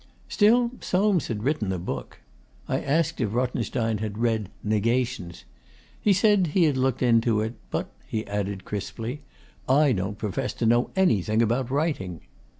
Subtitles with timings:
[0.27, 2.21] Still, Soames had written a book.
[2.67, 5.43] I asked if Rothenstein had read 'Negations.'
[6.01, 9.21] He said he had looked into it, 'but,' he added crisply,
[9.69, 12.21] 'I don't profess to know anything about writing.